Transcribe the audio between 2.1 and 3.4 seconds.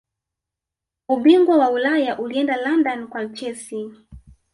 ulienda london kwa